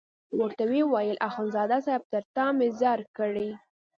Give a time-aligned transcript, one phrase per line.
[0.39, 3.49] ورته ویې ویل اخندزاده صاحب تر تا مې ځار کړې.